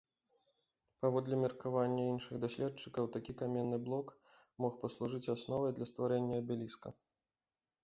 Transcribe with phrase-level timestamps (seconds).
[1.05, 4.07] Паводле меркавання іншых даследчыкаў, такі каменны блок
[4.67, 6.89] мог паслужыць асновай для стварэння абеліска.